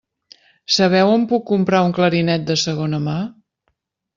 Sabeu 0.75 1.11
on 1.17 1.27
puc 1.33 1.45
comprar 1.51 1.81
un 1.91 1.93
clarinet 1.99 2.49
de 2.51 2.59
segona 2.63 3.05
mà? 3.07 3.17